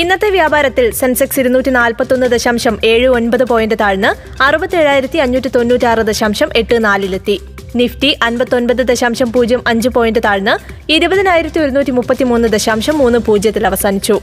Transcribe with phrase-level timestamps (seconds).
[0.00, 4.10] ഇന്നത്തെ വ്യാപാരത്തിൽ സെൻസെക്സ് ഇരുന്നൂറ്റി നാൽപ്പത്തൊന്ന് ദശാംശം ഏഴ് ഒൻപത് പോയിന്റ് താഴ്ന്ന്
[4.42, 7.36] അറുപത്തേഴായിരത്തി അഞ്ഞൂറ്റി തൊണ്ണൂറ്റാറ് ദശാംശം എട്ട് നാലിലെത്തി.
[7.76, 10.54] നിഫ്റ്റി അൻപത്തൊൻപത് ദശാംശം പൂജ്യം അഞ്ച് പോയിന്റ് താഴ്ന്ന്
[10.92, 14.20] ഇരുപതിനായിരത്തി ഒരുന്നൂറ്റി മുപ്പത്തിമൂന്ന് ദശാംശം മൂന്ന് പൂജ്യത്തിൽ അവസാനിച്ചു.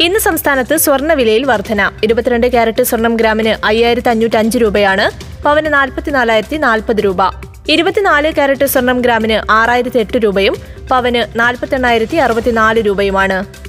[0.00, 1.90] ഇന്ന് സംസ്ഥാനത്ത് സ്വർണവിലയിൽ വർധന.
[2.04, 5.06] ഇരുപത്തിരണ്ട് ക്യാരറ്റ് സ്വർണം ഗ്രാമിന് അയ്യായിരത്തി അഞ്ഞൂറ്റി അഞ്ച് രൂപയാണ്.
[5.42, 7.20] പവന് നാൽപ്പത്തിനാലായിരത്തി നാൽപ്പത് രൂപ.
[7.68, 10.56] ഇരുപത്തിനാല് ക്യാരറ്റ് സ്വർണം ഗ്രാമിന് ആറായിരത്തി എട്ട് രൂപയും
[10.90, 13.63] പവന് നാൽപ്പത്തെണ്ണായിരത്തി അറുപത്തിനാല് രൂപയുമാണ്.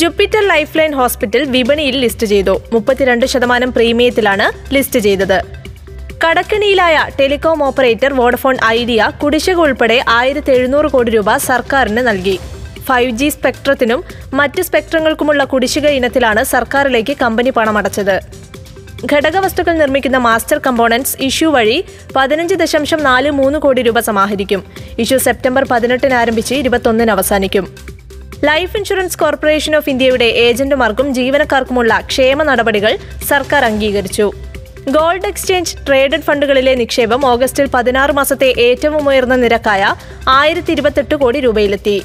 [0.00, 2.60] ജുപ്പിറ്റർ ലൈഫ് ലൈൻ ഹോസ്പിറ്റൽ വിപണിയിൽ ലിസ്റ്റ് ചെയ്തു.
[2.72, 5.38] മുപ്പത്തിരണ്ട് ശതമാനം പ്രീമിയത്തിലാണ് ലിസ്റ്റ് ചെയ്തത്.
[6.24, 12.40] കടക്കണിയിലായ ടെലികോം ഓപ്പറേറ്റർ വോഡഫോൺ ഐഡിയ കുടിശ്ശിക ഉൾപ്പെടെ ആയിരത്തി എഴുന്നൂറ് കോടി രൂപ സർക്കാരിന് നൽകി.
[12.84, 18.16] ഫൈവ് ജി സ്പെക്ട്രത്തിനും മറ്റ് സ്പെക്ട്രങ്ങൾക്കുമുള്ള കുടിശ്ശിക ഇനത്തിലാണ് സർക്കാരിലേക്ക് കമ്പനി പണമടച്ചത്.
[19.12, 21.84] ഘടകവസ്തുക്കൾ നിർമ്മിക്കുന്ന മാസ്റ്റർ കമ്പോണൻസ് ഇഷ്യൂ വഴി
[22.16, 24.64] പതിനഞ്ച് ദശാംശം നാല് മൂന്ന് കോടി രൂപ സമാഹരിക്കും.
[24.98, 27.91] ഇഷ്യൂ സെപ്റ്റംബർ പതിനെട്ടിന് ആരംഭിച്ച് ഇരുപത്തൊന്നിന് അവസാനിക്കും.
[28.48, 32.92] ലൈഫ് ഇൻഷുറൻസ് കോർപ്പറേഷൻ ഓഫ് ഇന്ത്യയുടെ ഏജന്റുമാർക്കും ജീവനക്കാർക്കുമുള്ള ക്ഷേമ നടപടികൾ
[33.30, 34.26] സർക്കാർ അംഗീകരിച്ചു.
[34.96, 39.82] ഗോൾഡ് എക്സ്ചേഞ്ച് ട്രേഡഡ് ഫണ്ടുകളിലെ നിക്ഷേപം ഓഗസ്റ്റിൽ പതിനാറ് മാസത്തെ ഏറ്റവും ഉയർന്ന നിരക്കായ
[40.38, 41.96] ആയിരത്തി ഇരുപത്തെട്ട് കോടി രൂപയിലെത്തി.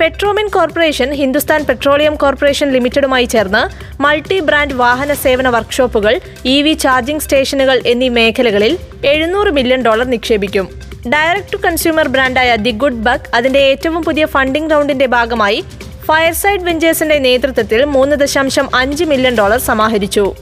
[0.00, 3.62] Petromin corporation Hindustan petroleum corporation ലിമിറ്റഡുമായി ചേർന്ന്
[4.04, 6.14] മൾട്ടി ബ്രാൻഡ് വാഹന സേവന വർക്ക്ഷോപ്പുകൾ
[6.54, 8.74] ഇ വി ചാർജിംഗ് സ്റ്റേഷനുകൾ എന്നീ മേഖലകളിൽ
[9.12, 10.68] എഴുന്നൂറ് മില്യൺ ഡോളർ നിക്ഷേപിക്കും.
[11.06, 15.64] ഡയറക്ട് ടു കൺസ്യൂമർ ബ്രാൻഡായ ദി ഗുഡ് ബക്ക് അതിന്റെ ഏറ്റവും പുതിയ ഫണ്ടിംഗ് റൗണ്ടിന്റെ ഭാഗമായി
[16.06, 20.34] ഫയർസൈഡ് വെഞ്ചേഴ്സിന്റെ നേതൃത്വത്തിൽ മൂന്ന് ദശാംശം അഞ്ച് million dollar സമാഹരിച്ചു.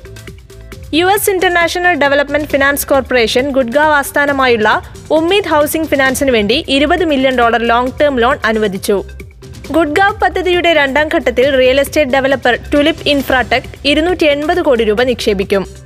[0.94, 7.60] U S international development finance corporation Gurgaon ആസ്ഥാനമായുള്ള ഉമ്മീദ് ഹൗസിംഗ് ഫിനാൻസിന് വേണ്ടി ഇരുപത് million dollar
[7.60, 9.04] long term loan അനുവദിച്ചു.
[9.72, 15.85] ഗുഡ്ഗാവ് പദ്ധതിയുടെ രണ്ടാം ഘട്ടത്തിൽ real estate developer Tulip Infratech ഇരുന്നൂറ്റി എൺപത് കോടി രൂപ നിക്ഷേപിക്കും.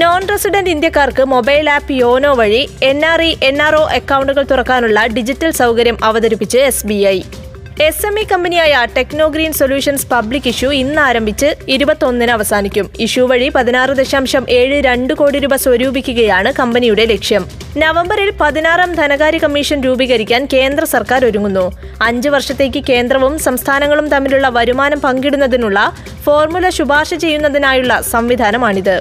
[0.00, 2.60] നോൺ റെസിഡന്റ് ഇന്ത്യക്കാർക്ക് മൊബൈൽ ആപ്പ് യോനോ വഴി
[2.90, 7.18] N R E N R O അക്കൗണ്ടുകൾ തുറക്കാനുള്ള ഡിജിറ്റൽ സൗകര്യം അവതരിപ്പിച്ച് S B I.
[7.86, 12.90] S M E കമ്പനിയായ ടെക്നോഗ്രീൻ സൊല്യൂഷൻസ് പബ്ലിക് ഇഷ്യൂ ഇന്ന് ആരംഭിച്ച് ഇരുപത്തൊന്നിന് അവസാനിക്കും.
[13.06, 17.44] ഇഷ്യൂ വഴി പതിനാറ് ദശാംശം ഏഴ് രണ്ട് കോടി രൂപ സ്വരൂപിക്കുകയാണ് കമ്പനിയുടെ ലക്ഷ്യം.
[17.82, 21.66] നവംബറിൽ പതിനാറാം ധനകാര്യ കമ്മീഷൻ രൂപീകരിക്കാൻ കേന്ദ്ര സർക്കാർ ഒരുങ്ങുന്നു.
[22.08, 25.80] അഞ്ച് വർഷത്തേക്ക് കേന്ദ്രവും സംസ്ഥാനങ്ങളും തമ്മിലുള്ള വരുമാനം പങ്കിടുന്നതിനുള്ള
[26.26, 28.96] ഫോർമുല ശുപാർശ ചെയ്യുന്നതിനായുള്ള സംവിധാനമാണിത്.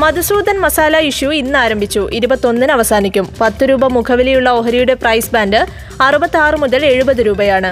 [0.00, 3.26] മധുസൂദൻ മസാല ഇഷ്യൂ ഇന്ന് ആരംഭിച്ചു ഇരുപത്തൊന്നിന് അവസാനിക്കും.
[3.40, 5.60] പത്ത് രൂപ മുഖവിലയുള്ള ഓഹരിയുടെ പ്രൈസ് ബാൻഡ്
[6.06, 7.70] അറുപത്തി മുതൽ എഴുപത് രൂപയാണ്.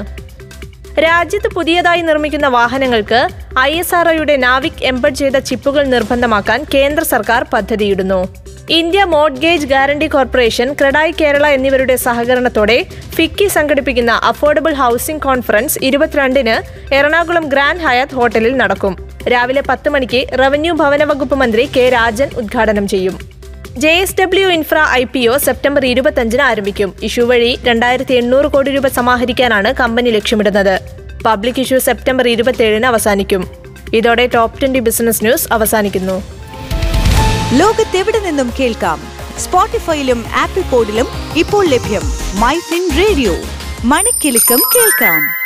[1.06, 3.20] രാജ്യത്ത് പുതിയതായി നിർമ്മിക്കുന്ന വാഹനങ്ങൾക്ക്
[3.58, 8.20] ഐ എസ് ആർ ഒയുടെ നാവിക് എംബഡ് ചെയ്ത ചിപ്പുകൾ നിർബന്ധമാക്കാൻ കേന്ദ്ര സർക്കാർ പദ്ധതിയിടുന്നു.
[8.70, 12.78] India mortgage guarantee corporation CREDAI Kerala എന്നിവരുടെ സഹകരണത്തോടെ
[13.14, 16.56] ഫിക്കി സംഘടിപ്പിക്കുന്ന അഫോർഡബിൾ ഹൗസിംഗ് കോൺഫറൻസ് ഇരുപത്തിരണ്ടിന്
[16.94, 18.96] എറണാകുളം ഗ്രാൻഡ് ഹയാത്ത് ഹോട്ടലിൽ നടക്കും.
[19.28, 23.38] രാവിലെ പത്ത് മണിക്ക് റവന്യൂ ഭവന വകുപ്പ് മന്ത്രി കെ രാജൻ ഉദ്ഘാടനം ചെയ്യും.
[23.76, 26.94] J S W infra I P O September ഇരുപത്തഞ്ചിന് ആരംഭിക്കും.
[27.02, 30.80] ഇഷ്യൂ വഴി രണ്ടായിരത്തി എണ്ണൂറ് കോടി രൂപ സമാഹരിക്കാനാണ് കമ്പനി ലക്ഷ്യമിടുന്നത്.
[31.24, 33.50] പബ്ലിക് ഇഷ്യൂ സെപ്റ്റംബർ ഇരുപത്തിയേഴിന് അവസാനിക്കും.
[33.94, 36.22] ഇതോടെ ടോപ് ട്വന്റി ബിസിനസ് ന്യൂസ് അവസാനിക്കുന്നു.
[37.54, 39.00] ലോകത്തെവിടെ നിന്നും കേൾക്കാം?
[39.38, 41.06] സ്പോട്ടിഫൈയിലും ആപ്പിൾ പോഡിലും
[41.36, 42.02] ഇപ്പോൾ ലഭ്യം
[42.40, 43.36] മൈ ഫിൻ റേഡിയോ.
[43.84, 45.37] മണിക്കെലക്കം കേൾക്കാം.